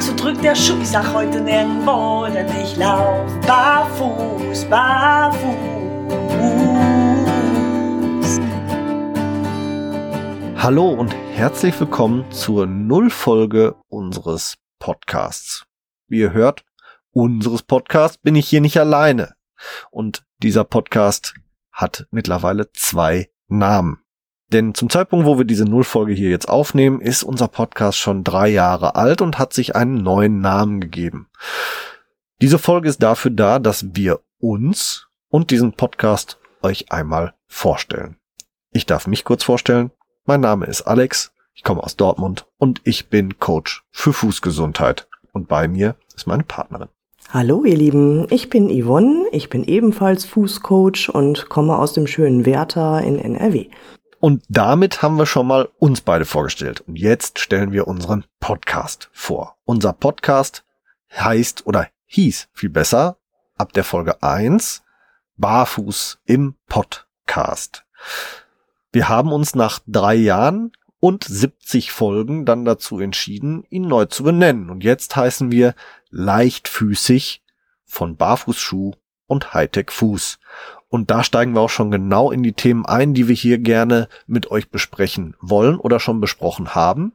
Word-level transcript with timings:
so 0.00 0.14
drückt 0.14 0.44
der 0.44 0.54
Schuh. 0.54 0.80
Ich 0.80 0.88
sag 0.88 1.12
heute 1.12 1.40
nirgendwo, 1.40 2.26
denn 2.32 2.46
ich 2.62 2.76
lauf 2.76 3.28
barfuß, 3.46 4.64
barfuß. 4.66 5.58
Hallo 10.56 10.88
und 10.90 11.14
herzlich 11.32 11.78
willkommen 11.80 12.30
zur 12.30 12.66
Nullfolge 12.66 13.74
unseres 13.88 14.56
Podcasts. 14.78 15.64
Wie 16.06 16.20
ihr 16.20 16.32
hört, 16.32 16.64
unseres 17.10 17.62
Podcasts 17.62 18.18
bin 18.18 18.36
ich 18.36 18.48
hier 18.48 18.60
nicht 18.60 18.78
alleine. 18.78 19.34
Und 19.90 20.24
dieser 20.38 20.64
Podcast 20.64 21.34
hat 21.72 22.06
mittlerweile 22.10 22.70
zwei 22.72 23.30
Namen. 23.48 23.98
Denn 24.50 24.74
zum 24.74 24.88
Zeitpunkt, 24.88 25.26
wo 25.26 25.36
wir 25.36 25.44
diese 25.44 25.64
Nullfolge 25.66 26.14
hier 26.14 26.30
jetzt 26.30 26.48
aufnehmen, 26.48 27.02
ist 27.02 27.22
unser 27.22 27.48
Podcast 27.48 27.98
schon 27.98 28.24
drei 28.24 28.48
Jahre 28.48 28.94
alt 28.94 29.20
und 29.20 29.38
hat 29.38 29.52
sich 29.52 29.76
einen 29.76 30.02
neuen 30.02 30.40
Namen 30.40 30.80
gegeben. 30.80 31.28
Diese 32.40 32.58
Folge 32.58 32.88
ist 32.88 33.02
dafür 33.02 33.30
da, 33.30 33.58
dass 33.58 33.94
wir 33.94 34.20
uns 34.38 35.08
und 35.28 35.50
diesen 35.50 35.72
Podcast 35.72 36.38
euch 36.62 36.90
einmal 36.90 37.34
vorstellen. 37.46 38.16
Ich 38.72 38.86
darf 38.86 39.06
mich 39.06 39.24
kurz 39.24 39.44
vorstellen. 39.44 39.90
Mein 40.24 40.40
Name 40.40 40.64
ist 40.64 40.82
Alex, 40.82 41.32
ich 41.54 41.62
komme 41.62 41.82
aus 41.82 41.96
Dortmund 41.96 42.46
und 42.56 42.80
ich 42.84 43.08
bin 43.10 43.38
Coach 43.38 43.84
für 43.90 44.14
Fußgesundheit. 44.14 45.08
Und 45.32 45.48
bei 45.48 45.68
mir 45.68 45.96
ist 46.14 46.26
meine 46.26 46.44
Partnerin. 46.44 46.88
Hallo 47.30 47.64
ihr 47.64 47.76
Lieben, 47.76 48.26
ich 48.30 48.48
bin 48.48 48.70
Yvonne, 48.70 49.26
ich 49.32 49.50
bin 49.50 49.64
ebenfalls 49.64 50.24
Fußcoach 50.24 51.10
und 51.12 51.50
komme 51.50 51.78
aus 51.78 51.92
dem 51.92 52.06
schönen 52.06 52.46
Werther 52.46 53.02
in 53.02 53.18
NRW. 53.18 53.66
Und 54.20 54.42
damit 54.48 55.02
haben 55.02 55.16
wir 55.16 55.26
schon 55.26 55.46
mal 55.46 55.68
uns 55.78 56.00
beide 56.00 56.24
vorgestellt. 56.24 56.80
Und 56.80 56.96
jetzt 56.96 57.38
stellen 57.38 57.72
wir 57.72 57.86
unseren 57.86 58.24
Podcast 58.40 59.10
vor. 59.12 59.56
Unser 59.64 59.92
Podcast 59.92 60.64
heißt 61.12 61.66
oder 61.66 61.88
hieß 62.06 62.48
viel 62.52 62.70
besser 62.70 63.18
ab 63.56 63.72
der 63.72 63.84
Folge 63.84 64.22
1 64.22 64.82
Barfuß 65.36 66.18
im 66.24 66.56
Podcast. 66.66 67.84
Wir 68.90 69.08
haben 69.08 69.32
uns 69.32 69.54
nach 69.54 69.78
drei 69.86 70.16
Jahren 70.16 70.72
und 70.98 71.22
70 71.22 71.92
Folgen 71.92 72.44
dann 72.44 72.64
dazu 72.64 72.98
entschieden, 72.98 73.64
ihn 73.70 73.86
neu 73.86 74.06
zu 74.06 74.24
benennen. 74.24 74.68
Und 74.68 74.82
jetzt 74.82 75.14
heißen 75.14 75.52
wir 75.52 75.74
leichtfüßig 76.10 77.44
von 77.84 78.16
Barfußschuh 78.16 78.94
und 79.28 79.54
Hightech 79.54 79.92
Fuß. 79.92 80.40
Und 80.88 81.10
da 81.10 81.22
steigen 81.22 81.52
wir 81.52 81.60
auch 81.60 81.70
schon 81.70 81.90
genau 81.90 82.32
in 82.32 82.42
die 82.42 82.54
Themen 82.54 82.86
ein, 82.86 83.14
die 83.14 83.28
wir 83.28 83.34
hier 83.34 83.58
gerne 83.58 84.08
mit 84.26 84.50
euch 84.50 84.70
besprechen 84.70 85.36
wollen 85.40 85.78
oder 85.78 86.00
schon 86.00 86.20
besprochen 86.20 86.74
haben. 86.74 87.12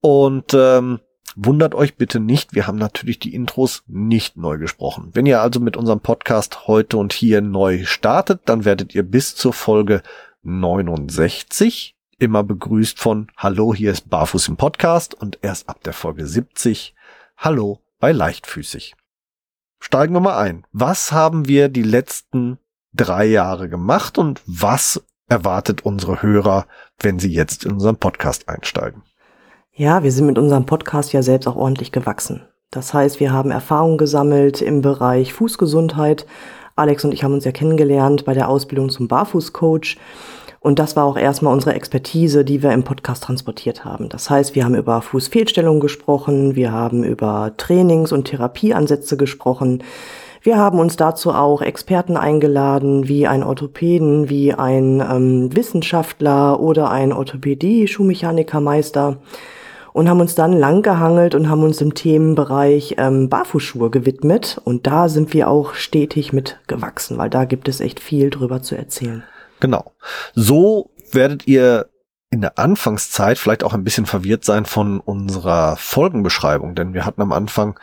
Und 0.00 0.54
ähm, 0.54 1.00
wundert 1.34 1.74
euch 1.74 1.96
bitte 1.96 2.20
nicht, 2.20 2.54
wir 2.54 2.66
haben 2.66 2.78
natürlich 2.78 3.18
die 3.18 3.34
Intros 3.34 3.82
nicht 3.88 4.36
neu 4.36 4.58
gesprochen. 4.58 5.10
Wenn 5.12 5.26
ihr 5.26 5.42
also 5.42 5.60
mit 5.60 5.76
unserem 5.76 6.00
Podcast 6.00 6.66
heute 6.68 6.96
und 6.96 7.12
hier 7.12 7.40
neu 7.40 7.84
startet, 7.84 8.42
dann 8.46 8.64
werdet 8.64 8.94
ihr 8.94 9.02
bis 9.02 9.34
zur 9.34 9.52
Folge 9.52 10.02
69 10.42 11.96
immer 12.18 12.44
begrüßt 12.44 12.98
von 12.98 13.26
Hallo, 13.36 13.74
hier 13.74 13.90
ist 13.90 14.08
Barfuß 14.08 14.48
im 14.48 14.56
Podcast 14.56 15.14
und 15.14 15.38
erst 15.42 15.68
ab 15.68 15.82
der 15.82 15.92
Folge 15.92 16.26
70 16.26 16.94
Hallo 17.36 17.80
bei 17.98 18.12
Leichtfüßig. 18.12 18.94
Steigen 19.78 20.14
wir 20.14 20.20
mal 20.20 20.38
ein. 20.38 20.64
Was 20.72 21.12
haben 21.12 21.46
wir 21.46 21.68
die 21.68 21.82
letzten 21.82 22.58
drei 22.94 23.26
Jahre 23.26 23.68
gemacht 23.68 24.18
und 24.18 24.42
was 24.46 25.02
erwartet 25.28 25.84
unsere 25.84 26.22
Hörer, 26.22 26.66
wenn 27.00 27.18
sie 27.18 27.32
jetzt 27.32 27.64
in 27.64 27.72
unseren 27.72 27.96
Podcast 27.96 28.48
einsteigen? 28.48 29.02
Ja, 29.72 30.02
wir 30.02 30.12
sind 30.12 30.26
mit 30.26 30.38
unserem 30.38 30.64
Podcast 30.64 31.12
ja 31.12 31.22
selbst 31.22 31.46
auch 31.46 31.56
ordentlich 31.56 31.92
gewachsen. 31.92 32.46
Das 32.70 32.94
heißt, 32.94 33.20
wir 33.20 33.32
haben 33.32 33.50
Erfahrungen 33.50 33.98
gesammelt 33.98 34.62
im 34.62 34.80
Bereich 34.80 35.32
Fußgesundheit. 35.32 36.26
Alex 36.74 37.04
und 37.04 37.12
ich 37.12 37.24
haben 37.24 37.34
uns 37.34 37.44
ja 37.44 37.52
kennengelernt 37.52 38.24
bei 38.24 38.34
der 38.34 38.48
Ausbildung 38.48 38.90
zum 38.90 39.08
Barfußcoach. 39.08 39.98
Und 40.66 40.80
das 40.80 40.96
war 40.96 41.04
auch 41.04 41.16
erstmal 41.16 41.52
unsere 41.52 41.76
Expertise, 41.76 42.44
die 42.44 42.60
wir 42.60 42.72
im 42.72 42.82
Podcast 42.82 43.22
transportiert 43.22 43.84
haben. 43.84 44.08
Das 44.08 44.28
heißt, 44.28 44.56
wir 44.56 44.64
haben 44.64 44.74
über 44.74 45.00
Fußfehlstellungen 45.00 45.78
gesprochen, 45.78 46.56
wir 46.56 46.72
haben 46.72 47.04
über 47.04 47.52
Trainings- 47.56 48.10
und 48.10 48.24
Therapieansätze 48.24 49.16
gesprochen, 49.16 49.84
wir 50.42 50.56
haben 50.56 50.80
uns 50.80 50.96
dazu 50.96 51.30
auch 51.30 51.62
Experten 51.62 52.16
eingeladen, 52.16 53.06
wie 53.06 53.28
ein 53.28 53.44
Orthopäden, 53.44 54.28
wie 54.28 54.54
ein 54.54 55.00
ähm, 55.08 55.54
Wissenschaftler 55.54 56.58
oder 56.58 56.90
ein 56.90 57.12
Orthopädie-Schuhmechanikermeister 57.12 59.18
und 59.92 60.08
haben 60.08 60.20
uns 60.20 60.34
dann 60.34 60.52
lang 60.52 60.82
gehangelt 60.82 61.36
und 61.36 61.48
haben 61.48 61.62
uns 61.62 61.80
im 61.80 61.94
Themenbereich 61.94 62.96
ähm, 62.98 63.28
Barfußschuhe 63.28 63.90
gewidmet. 63.90 64.60
Und 64.64 64.88
da 64.88 65.08
sind 65.08 65.32
wir 65.32 65.48
auch 65.48 65.74
stetig 65.74 66.32
mit 66.32 66.58
gewachsen, 66.66 67.18
weil 67.18 67.30
da 67.30 67.44
gibt 67.44 67.68
es 67.68 67.78
echt 67.78 68.00
viel 68.00 68.30
drüber 68.30 68.62
zu 68.62 68.76
erzählen. 68.76 69.22
Genau. 69.60 69.92
So 70.34 70.90
werdet 71.12 71.46
ihr 71.46 71.88
in 72.30 72.40
der 72.40 72.58
Anfangszeit 72.58 73.38
vielleicht 73.38 73.64
auch 73.64 73.72
ein 73.72 73.84
bisschen 73.84 74.06
verwirrt 74.06 74.44
sein 74.44 74.64
von 74.66 75.00
unserer 75.00 75.76
Folgenbeschreibung, 75.76 76.74
denn 76.74 76.92
wir 76.92 77.06
hatten 77.06 77.22
am 77.22 77.32
Anfang 77.32 77.78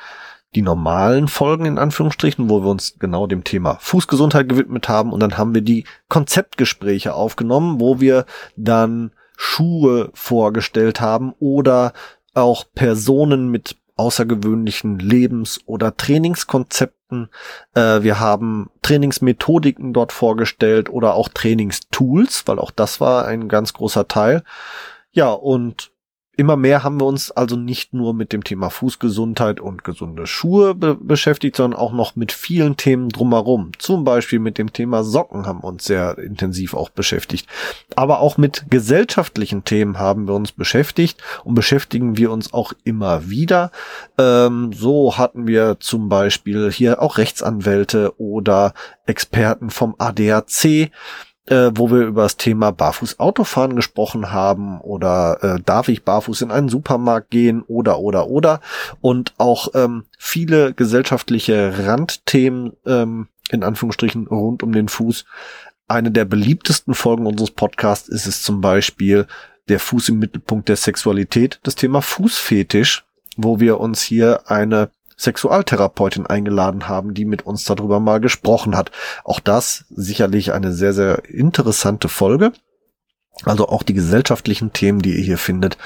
die 0.56 0.62
normalen 0.62 1.28
Folgen 1.28 1.66
in 1.66 1.80
Anführungsstrichen, 1.80 2.50
wo 2.50 2.62
wir 2.62 2.70
uns 2.70 3.00
genau 3.00 3.26
dem 3.26 3.44
Thema 3.44 3.78
Fußgesundheit 3.80 4.48
gewidmet 4.48 4.88
haben 4.88 5.12
und 5.12 5.20
dann 5.20 5.38
haben 5.38 5.56
wir 5.56 5.62
die 5.62 5.86
Konzeptgespräche 6.10 7.14
aufgenommen, 7.14 7.80
wo 7.80 8.00
wir 8.00 8.26
dann 8.56 9.12
Schuhe 9.36 10.12
vorgestellt 10.14 11.02
haben 11.02 11.34
oder 11.40 11.94
auch 12.36 12.66
Personen 12.76 13.50
mit 13.50 13.78
außergewöhnlichen 13.96 15.00
Lebens- 15.00 15.62
oder 15.66 15.96
Trainingskonzepten. 15.96 17.30
Äh, 17.74 18.02
wir 18.02 18.20
haben 18.20 18.70
Trainingsmethodiken 18.82 19.94
dort 19.94 20.12
vorgestellt 20.12 20.90
oder 20.90 21.14
auch 21.14 21.30
Trainingstools, 21.30 22.48
weil 22.48 22.60
auch 22.60 22.72
das 22.72 23.00
war 23.00 23.26
ein 23.26 23.48
ganz 23.50 23.74
großer 23.74 24.08
Teil. 24.08 24.44
Ja, 25.12 25.32
und 25.32 25.93
immer 26.36 26.56
mehr 26.56 26.84
haben 26.84 27.00
wir 27.00 27.06
uns 27.06 27.30
also 27.32 27.56
nicht 27.56 27.94
nur 27.94 28.14
mit 28.14 28.34
dem 28.34 28.44
Thema 28.44 28.70
Fußgesundheit 28.70 29.60
und 29.60 29.84
gesunde 29.84 30.26
Schuhe 30.26 30.74
be 30.74 30.96
beschäftigt, 30.96 31.56
sondern 31.56 31.80
auch 31.80 31.94
noch 31.94 32.16
mit 32.16 32.32
vielen 32.32 32.76
Themen 32.76 33.10
drumherum. 33.10 33.72
Zum 33.78 34.04
Beispiel 34.04 34.40
mit 34.40 34.58
dem 34.58 34.74
Thema 34.74 35.04
Socken 35.04 35.46
haben 35.46 35.62
wir 35.62 35.68
uns 35.68 35.86
sehr 35.86 36.18
intensiv 36.18 36.74
auch 36.74 36.90
beschäftigt. 36.90 37.48
Aber 37.96 38.20
auch 38.20 38.38
mit 38.38 38.66
gesellschaftlichen 38.70 39.64
Themen 39.64 40.00
haben 40.00 40.28
wir 40.28 40.34
uns 40.34 40.52
beschäftigt 40.52 41.22
und 41.44 41.54
beschäftigen 41.54 42.18
wir 42.18 42.32
uns 42.32 42.54
auch 42.54 42.74
immer 42.84 43.30
wieder. 43.30 43.72
Ähm, 44.18 44.72
so 44.74 45.18
hatten 45.18 45.46
wir 45.46 45.78
zum 45.80 46.10
Beispiel 46.10 46.72
hier 46.72 47.02
auch 47.02 47.18
Rechtsanwälte 47.18 48.20
oder 48.20 48.74
Experten 49.06 49.70
vom 49.70 49.96
ADAC 50.00 50.90
äh, 51.48 51.72
wo 51.76 51.92
wir 51.92 52.06
über 52.06 52.24
das 52.24 52.38
Thema 52.38 52.72
Barfuß-Autofahren 52.72 53.76
gesprochen 53.76 54.32
haben 54.32 54.80
oder 54.80 55.40
äh, 55.42 55.62
darf 55.64 55.90
ich 55.90 56.04
barfuß 56.04 56.42
in 56.42 56.52
einen 56.52 56.70
Supermarkt 56.70 57.30
gehen 57.32 57.64
oder 57.68 58.00
oder 58.00 58.28
oder 58.28 58.62
und 59.02 59.34
auch 59.38 59.70
ähm, 59.74 60.06
viele 60.18 60.74
gesellschaftliche 60.74 61.86
Randthemen 61.86 62.74
ähm, 62.86 63.28
in 63.50 63.64
Anführungsstrichen 63.64 64.28
rund 64.28 64.64
um 64.64 64.72
den 64.72 64.88
Fuß. 64.88 65.26
Eine 65.88 66.12
der 66.12 66.26
beliebtesten 66.26 66.94
Folgen 66.94 67.26
unseres 67.26 67.52
Podcasts 67.52 68.08
ist 68.08 68.26
es 68.26 68.42
zum 68.42 68.62
Beispiel 68.62 69.28
der 69.68 69.80
Fuß 69.80 70.10
im 70.10 70.20
Mittelpunkt 70.20 70.70
der 70.70 70.78
Sexualität, 70.78 71.60
das 71.64 71.76
Thema 71.76 72.02
Fußfetisch, 72.02 73.06
wo 73.36 73.60
wir 73.60 73.80
uns 73.80 74.02
hier 74.02 74.50
eine 74.50 74.90
Sexualtherapeutin 75.18 76.26
eingeladen 76.26 76.88
haben, 76.88 77.14
die 77.14 77.26
mit 77.26 77.46
uns 77.46 77.64
darüber 77.64 78.00
mal 78.00 78.20
gesprochen 78.20 78.76
hat. 78.76 78.92
Auch 79.24 79.40
das 79.40 79.86
sicherlich 79.90 80.54
eine 80.54 80.74
sehr, 80.74 80.94
sehr 80.94 81.26
interessante 81.30 82.10
Folge. 82.10 82.52
Also 83.46 83.68
auch 83.68 83.84
die 83.84 83.94
gesellschaftlichen 83.94 84.74
Themen, 84.74 85.02
die 85.02 85.16
ihr 85.16 85.24
hier 85.24 85.38
findet, 85.38 85.78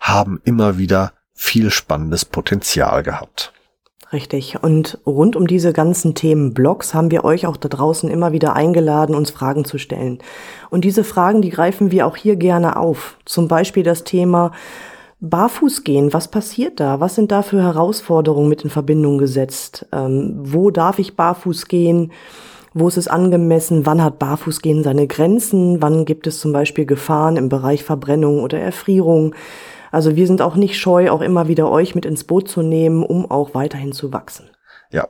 haben 0.00 0.40
immer 0.44 0.78
wieder 0.78 1.12
viel 1.34 1.70
spannendes 1.70 2.24
Potenzial 2.24 3.02
gehabt. 3.02 3.52
Richtig. 4.12 4.62
Und 4.62 4.98
rund 5.04 5.34
um 5.34 5.48
diese 5.48 5.72
ganzen 5.72 6.14
Themen 6.14 6.54
Blogs 6.54 6.94
haben 6.94 7.10
wir 7.10 7.24
euch 7.24 7.46
auch 7.46 7.56
da 7.56 7.68
draußen 7.68 8.08
immer 8.08 8.30
wieder 8.30 8.54
eingeladen, 8.54 9.16
uns 9.16 9.30
Fragen 9.30 9.64
zu 9.64 9.76
stellen. 9.76 10.18
Und 10.70 10.84
diese 10.84 11.02
Fragen, 11.02 11.42
die 11.42 11.50
greifen 11.50 11.90
wir 11.90 12.06
auch 12.06 12.16
hier 12.16 12.36
gerne 12.36 12.76
auf. 12.76 13.16
Zum 13.24 13.48
Beispiel 13.48 13.82
das 13.82 14.04
Thema, 14.04 14.52
Barfuß 15.20 15.84
gehen, 15.84 16.12
was 16.12 16.28
passiert 16.28 16.80
da? 16.80 17.00
Was 17.00 17.14
sind 17.14 17.32
da 17.32 17.42
für 17.42 17.62
Herausforderungen 17.62 18.48
mit 18.48 18.62
in 18.62 18.70
Verbindung 18.70 19.18
gesetzt? 19.18 19.86
Ähm, 19.92 20.34
wo 20.36 20.70
darf 20.70 20.98
ich 20.98 21.16
barfuß 21.16 21.66
gehen? 21.66 22.12
Wo 22.74 22.88
ist 22.88 22.96
es 22.96 23.06
angemessen? 23.06 23.86
Wann 23.86 24.02
hat 24.02 24.18
Barfußgehen 24.18 24.82
seine 24.82 25.06
Grenzen? 25.06 25.80
Wann 25.80 26.04
gibt 26.04 26.26
es 26.26 26.40
zum 26.40 26.52
Beispiel 26.52 26.86
Gefahren 26.86 27.36
im 27.36 27.48
Bereich 27.48 27.84
Verbrennung 27.84 28.42
oder 28.42 28.58
Erfrierung? 28.58 29.34
Also 29.92 30.16
wir 30.16 30.26
sind 30.26 30.42
auch 30.42 30.56
nicht 30.56 30.76
scheu, 30.76 31.10
auch 31.10 31.20
immer 31.20 31.46
wieder 31.46 31.70
euch 31.70 31.94
mit 31.94 32.04
ins 32.04 32.24
Boot 32.24 32.48
zu 32.48 32.62
nehmen, 32.62 33.04
um 33.04 33.30
auch 33.30 33.54
weiterhin 33.54 33.92
zu 33.92 34.12
wachsen. 34.12 34.50
Ja. 34.90 35.08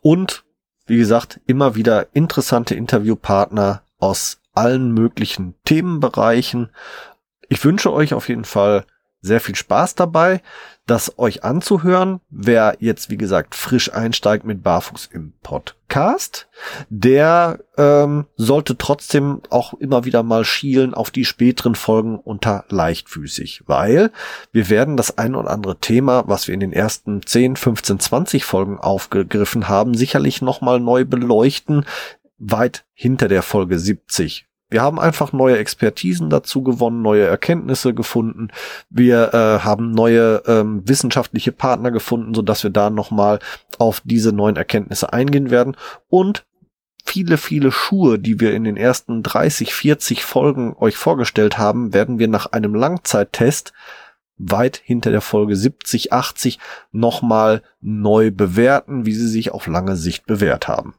Und 0.00 0.44
wie 0.86 0.96
gesagt, 0.96 1.40
immer 1.46 1.74
wieder 1.74 2.06
interessante 2.14 2.74
Interviewpartner 2.74 3.82
aus 3.98 4.40
allen 4.54 4.92
möglichen 4.92 5.54
Themenbereichen. 5.64 6.70
Ich 7.50 7.62
wünsche 7.62 7.92
euch 7.92 8.14
auf 8.14 8.30
jeden 8.30 8.46
Fall 8.46 8.86
sehr 9.22 9.40
viel 9.40 9.54
Spaß 9.54 9.94
dabei. 9.94 10.42
das 10.84 11.16
euch 11.16 11.44
anzuhören. 11.44 12.20
Wer 12.28 12.76
jetzt, 12.80 13.08
wie 13.08 13.16
gesagt, 13.16 13.54
frisch 13.54 13.92
einsteigt 13.92 14.44
mit 14.44 14.64
Barfuß 14.64 15.10
im 15.12 15.32
Podcast, 15.40 16.48
der 16.88 17.60
ähm, 17.76 18.26
sollte 18.34 18.76
trotzdem 18.76 19.42
auch 19.48 19.74
immer 19.74 20.04
wieder 20.04 20.24
mal 20.24 20.44
schielen 20.44 20.92
auf 20.92 21.12
die 21.12 21.24
späteren 21.24 21.76
Folgen 21.76 22.18
unter 22.18 22.64
leichtfüßig, 22.68 23.62
weil 23.66 24.10
wir 24.50 24.70
werden 24.70 24.96
das 24.96 25.18
ein 25.18 25.36
oder 25.36 25.50
andere 25.50 25.78
Thema, 25.78 26.24
was 26.26 26.48
wir 26.48 26.54
in 26.54 26.60
den 26.60 26.72
ersten 26.72 27.24
10, 27.24 27.54
15, 27.54 28.00
20 28.00 28.44
Folgen 28.44 28.80
aufgegriffen 28.80 29.68
haben, 29.68 29.94
sicherlich 29.94 30.42
nochmal 30.42 30.80
neu 30.80 31.04
beleuchten, 31.04 31.86
weit 32.38 32.84
hinter 32.92 33.28
der 33.28 33.42
Folge 33.42 33.78
70 33.78 34.48
wir 34.72 34.82
haben 34.82 34.98
einfach 34.98 35.32
neue 35.32 35.58
Expertisen 35.58 36.30
dazu 36.30 36.62
gewonnen, 36.62 37.02
neue 37.02 37.26
Erkenntnisse 37.26 37.92
gefunden. 37.92 38.48
Wir 38.88 39.34
äh, 39.34 39.64
haben 39.64 39.92
neue 39.92 40.42
ähm, 40.46 40.82
wissenschaftliche 40.88 41.52
Partner 41.52 41.90
gefunden, 41.90 42.34
so 42.34 42.42
dass 42.42 42.62
wir 42.62 42.70
da 42.70 42.90
nochmal 42.90 43.38
auf 43.78 44.00
diese 44.04 44.32
neuen 44.32 44.56
Erkenntnisse 44.56 45.12
eingehen 45.12 45.50
werden. 45.50 45.76
Und 46.08 46.46
viele, 47.04 47.36
viele 47.36 47.70
Schuhe, 47.70 48.18
die 48.18 48.40
wir 48.40 48.54
in 48.54 48.64
den 48.64 48.76
ersten 48.78 49.22
30, 49.22 49.74
40 49.74 50.24
Folgen 50.24 50.74
euch 50.78 50.96
vorgestellt 50.96 51.58
haben, 51.58 51.92
werden 51.92 52.18
wir 52.18 52.28
nach 52.28 52.46
einem 52.46 52.74
Langzeittest 52.74 53.74
weit 54.38 54.80
hinter 54.82 55.10
der 55.10 55.20
Folge 55.20 55.54
70, 55.54 56.12
80 56.12 56.58
nochmal 56.90 57.62
neu 57.80 58.30
bewerten, 58.30 59.04
wie 59.04 59.12
sie 59.12 59.28
sich 59.28 59.52
auf 59.52 59.66
lange 59.66 59.96
Sicht 59.96 60.26
bewährt 60.26 60.66
haben. 60.66 60.94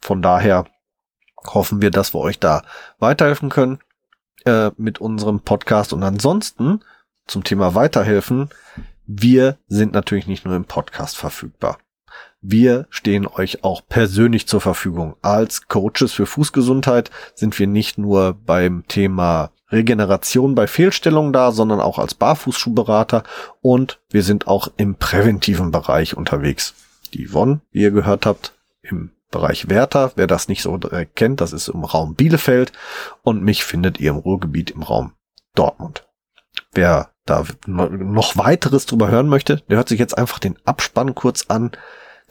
Von 0.00 0.20
daher 0.20 0.66
hoffen 1.46 1.82
wir, 1.82 1.90
dass 1.90 2.14
wir 2.14 2.20
euch 2.20 2.38
da 2.38 2.62
weiterhelfen 2.98 3.48
können 3.48 3.78
äh, 4.44 4.70
mit 4.76 5.00
unserem 5.00 5.40
Podcast. 5.40 5.92
Und 5.92 6.02
ansonsten 6.02 6.80
zum 7.26 7.44
Thema 7.44 7.74
weiterhelfen, 7.74 8.50
wir 9.06 9.58
sind 9.66 9.92
natürlich 9.92 10.26
nicht 10.26 10.44
nur 10.44 10.56
im 10.56 10.64
Podcast 10.64 11.16
verfügbar. 11.16 11.78
Wir 12.40 12.86
stehen 12.90 13.26
euch 13.26 13.64
auch 13.64 13.82
persönlich 13.88 14.46
zur 14.46 14.60
Verfügung. 14.60 15.16
Als 15.22 15.66
Coaches 15.68 16.12
für 16.12 16.26
Fußgesundheit 16.26 17.10
sind 17.34 17.58
wir 17.58 17.66
nicht 17.66 17.96
nur 17.96 18.34
beim 18.34 18.84
Thema 18.86 19.50
Regeneration 19.70 20.54
bei 20.54 20.66
Fehlstellungen 20.66 21.32
da, 21.32 21.52
sondern 21.52 21.80
auch 21.80 21.98
als 21.98 22.14
Barfußschuhberater 22.14 23.24
und 23.62 24.00
wir 24.10 24.22
sind 24.22 24.46
auch 24.46 24.68
im 24.76 24.94
präventiven 24.96 25.70
Bereich 25.70 26.16
unterwegs. 26.16 26.74
Die 27.14 27.26
Yvonne, 27.26 27.60
wie 27.72 27.80
ihr 27.80 27.90
gehört 27.90 28.26
habt, 28.26 28.52
im 28.82 29.10
Bereich 29.30 29.68
Werther. 29.68 30.12
Wer 30.16 30.26
das 30.26 30.48
nicht 30.48 30.62
so 30.62 30.78
kennt, 31.14 31.40
das 31.40 31.52
ist 31.52 31.68
im 31.68 31.84
Raum 31.84 32.14
Bielefeld 32.14 32.72
und 33.22 33.42
mich 33.42 33.64
findet 33.64 34.00
ihr 34.00 34.10
im 34.10 34.16
Ruhrgebiet 34.16 34.70
im 34.70 34.82
Raum 34.82 35.12
Dortmund. 35.54 36.06
Wer 36.72 37.10
da 37.26 37.44
noch 37.66 38.36
weiteres 38.36 38.86
drüber 38.86 39.08
hören 39.08 39.28
möchte, 39.28 39.62
der 39.68 39.78
hört 39.78 39.88
sich 39.88 39.98
jetzt 39.98 40.16
einfach 40.16 40.38
den 40.38 40.56
Abspann 40.64 41.14
kurz 41.14 41.46
an. 41.48 41.72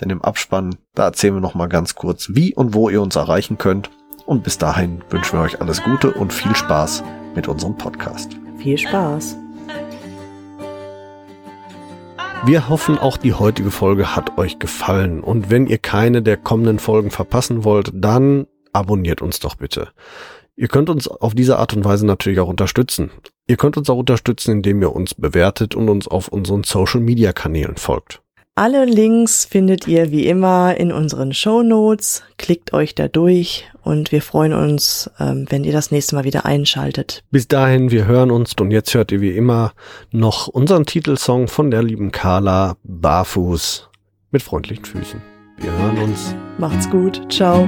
Denn 0.02 0.10
im 0.10 0.22
Abspann, 0.22 0.76
da 0.96 1.06
erzählen 1.06 1.36
wir 1.36 1.42
noch 1.42 1.56
mal 1.56 1.68
ganz 1.68 1.96
kurz, 1.96 2.30
wie 2.32 2.54
und 2.54 2.74
wo 2.74 2.90
ihr 2.90 3.02
uns 3.02 3.16
erreichen 3.16 3.58
könnt. 3.58 3.92
Und 4.26 4.44
bis 4.44 4.58
dahin 4.58 5.04
wünschen 5.10 5.38
wir 5.38 5.44
euch 5.44 5.62
alles 5.62 5.84
Gute 5.84 6.14
und 6.14 6.34
viel 6.34 6.56
Spaß 6.56 7.04
mit 7.36 7.48
unserem 7.48 7.78
Podcast. 7.78 8.38
Viel 8.58 8.78
Spaß. 8.78 9.43
Wir 12.46 12.68
hoffen, 12.68 12.98
auch 12.98 13.16
die 13.16 13.34
heutige 13.34 13.72
Folge 13.72 14.18
hat 14.18 14.38
euch 14.38 14.60
gefallen. 14.60 15.22
Und 15.22 15.50
wenn 15.50 15.66
ihr 15.66 15.78
keine 15.78 16.22
der 16.22 16.36
kommenden 16.36 16.78
Folgen 16.78 17.10
verpassen 17.10 17.64
wollt, 17.64 17.92
dann 17.94 18.48
abonniert 18.74 19.22
uns 19.22 19.40
doch 19.40 19.56
bitte. 19.56 19.94
Ihr 20.58 20.68
könnt 20.68 20.90
uns 20.90 21.08
auf 21.08 21.34
diese 21.34 21.58
Art 21.58 21.74
und 21.74 21.86
Weise 21.86 22.06
natürlich 22.06 22.42
auch 22.42 22.50
unterstützen. 22.50 23.12
Ihr 23.48 23.56
könnt 23.56 23.78
uns 23.78 23.90
auch 23.90 23.98
unterstützen, 23.98 24.52
indem 24.52 24.82
ihr 24.82 24.94
uns 24.94 25.14
bewertet 25.14 25.74
und 25.74 25.88
uns 25.88 26.10
auf 26.10 26.28
unseren 26.28 26.64
Social-Media-Kanälen 26.64 27.78
folgt. 27.78 28.23
Alle 28.56 28.86
Links 28.86 29.46
findet 29.46 29.88
ihr 29.88 30.12
wie 30.12 30.28
immer 30.28 30.78
in 30.78 30.92
unseren 30.92 31.34
Show 31.34 31.64
Notes. 31.64 32.22
Klickt 32.38 32.72
euch 32.72 32.94
da 32.94 33.08
durch 33.08 33.68
und 33.82 34.12
wir 34.12 34.22
freuen 34.22 34.54
uns, 34.54 35.10
ähm, 35.20 35.48
wenn 35.50 35.64
ihr 35.64 35.74
das 35.74 35.90
nächste 35.90 36.16
Mal 36.16 36.24
wieder 36.24 36.46
einschaltet. 36.46 37.24
Bis 37.32 37.48
dahin, 37.48 37.90
wir 37.90 38.06
hören 38.06 38.30
uns 38.30 38.54
und 38.62 38.70
jetzt 38.70 38.94
hört 38.94 39.12
ihr 39.12 39.22
wie 39.22 39.32
immer 39.32 39.74
noch 40.12 40.48
unseren 40.48 40.86
Titelsong 40.86 41.48
von 41.48 41.72
der 41.72 41.82
lieben 41.82 42.12
Carla 42.12 42.78
Barfuß 42.84 43.90
mit 44.30 44.44
freundlichen 44.44 44.86
Füßen. 44.86 45.20
Wir 45.58 45.72
hören 45.72 45.98
uns. 45.98 46.36
Macht's 46.60 46.88
gut. 46.92 47.22
Ciao. 47.32 47.68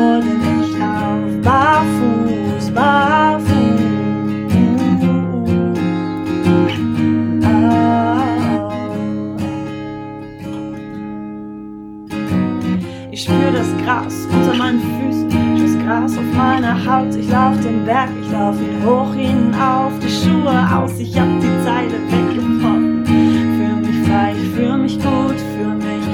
hoch 19.11 19.15
hinauf, 19.15 19.91
die 19.99 20.09
Schuhe 20.09 20.67
aus, 20.75 20.99
ich 20.99 21.19
hab 21.19 21.27
die 21.39 21.63
Zeile 21.63 21.99
weggebrochen. 22.09 23.03
Für 23.05 23.75
mich 23.87 24.07
frei, 24.07 24.35
ich 24.35 24.49
fühl 24.49 24.77
mich 24.77 24.95
gut, 24.95 25.39
für 25.55 25.73
mich 25.75 26.05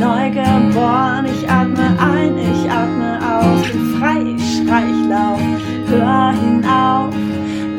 neu 0.00 0.30
geboren. 0.30 1.26
Ich 1.26 1.48
atme 1.48 1.96
ein, 1.98 2.38
ich 2.38 2.70
atme 2.70 3.18
aus, 3.22 3.70
bin 3.70 3.96
frei, 3.98 4.34
ich 4.36 4.56
schrei, 4.56 4.84
ich 4.90 5.08
lauf, 5.08 5.40
hör 5.88 6.32
hinauf, 6.32 7.14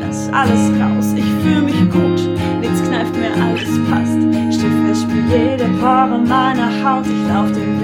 lass 0.00 0.28
alles 0.32 0.70
raus, 0.80 1.14
ich 1.16 1.30
fühl 1.42 1.62
mich 1.62 1.90
gut, 1.90 2.38
nichts 2.60 2.82
kneift 2.88 3.14
mir, 3.14 3.32
alles 3.42 3.78
passt. 3.90 4.18
Steh 4.54 4.70
fest, 4.86 5.02
spür 5.02 5.22
jede 5.30 5.64
Pore 5.80 6.18
meiner 6.18 6.70
Haut, 6.82 7.06
ich 7.06 7.28
lauf 7.28 7.50
den 7.52 7.77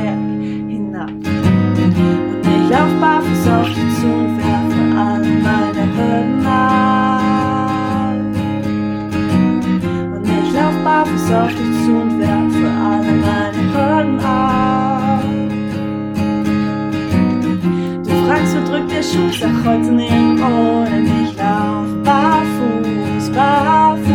drückt 18.74 18.90
der 18.90 19.02
Schuh, 19.02 19.30
sag 19.30 19.64
heute 19.64 19.92
nirgendwo, 19.92 20.84
denn 20.84 21.06
ich 21.24 21.36
lauf 21.36 21.86
barfuß, 22.02 23.30
barfuß. 23.30 24.14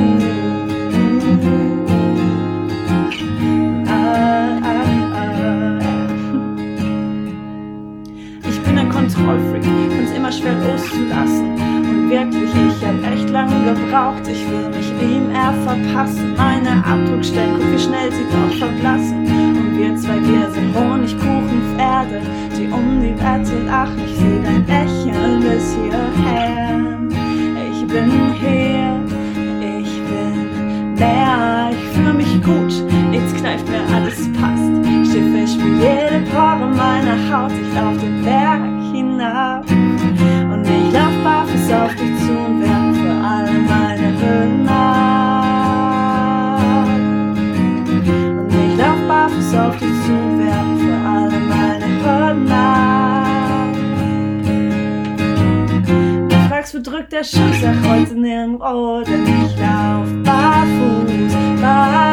Kontrollfreak, 8.92 9.64
find's 9.64 10.12
immer 10.12 10.32
schwer 10.32 10.54
loszulassen. 10.54 11.54
Und 11.54 12.10
wirklich, 12.10 12.69
ich 13.46 13.52
lange 13.52 13.74
gebraucht, 13.74 14.28
ich 14.28 14.50
will 14.50 14.70
mich 14.70 14.90
ihm 15.02 15.30
eher 15.32 15.54
verpassen. 15.66 16.36
Meine 16.36 16.84
Abdruckstellen, 16.86 17.56
guck 17.58 17.72
wie 17.72 17.80
schnell 17.80 18.12
sie 18.12 18.26
doch 18.32 18.58
verblassen. 18.58 19.26
Und 19.26 19.78
wir 19.78 19.96
zwei, 19.96 20.20
wir 20.22 20.50
sind 20.52 20.76
Honigkuchenpferde, 20.76 22.22
die 22.58 22.68
um 22.68 23.02
die 23.02 23.16
Wette 23.16 23.64
lachen. 23.66 24.00
Ich 24.06 24.16
seh 24.18 24.42
dein 24.44 24.66
Lächeln 24.66 25.42
bis 25.42 25.76
hierher. 25.76 26.80
Ich 27.72 27.88
bin 27.88 28.12
hier, 28.40 29.02
ich 29.80 30.02
bin 30.10 30.94
mehr, 30.96 31.72
ich 31.72 31.98
fühl 31.98 32.14
mich 32.14 32.42
gut, 32.44 32.74
jetzt 33.12 33.36
kneift 33.38 33.68
mir 33.68 33.82
alles 33.96 34.32
passt. 34.34 34.70
Schiffe 35.12 35.48
spiel 35.48 35.78
jede 35.80 36.24
Pore 36.32 36.68
meiner 36.68 37.18
Haut, 37.32 37.52
ich 37.52 37.74
lauf 37.74 37.98
den 37.98 38.24
Berg 38.24 38.62
hinab. 38.94 39.66
Du 56.72 56.74
fragst, 56.74 56.88
wo 56.88 56.92
drückt 56.92 57.12
der 57.12 57.24
Schuss, 57.24 57.62
sag 57.62 57.76
heute 57.88 58.14
nirgendwo, 58.14 59.02
denn 59.02 59.24
ich 59.24 59.58
lauf 59.58 60.08
barfuß, 60.24 61.34
barfuß. 61.62 62.09